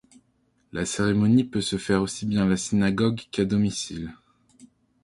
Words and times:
La 0.71 0.83
cérémonie 0.83 1.43
peut 1.43 1.61
se 1.61 1.77
faire 1.77 2.01
aussi 2.01 2.25
bien 2.25 2.45
à 2.45 2.49
la 2.49 2.57
synagogue 2.57 3.21
qu'à 3.31 3.45
domicile. 3.45 4.11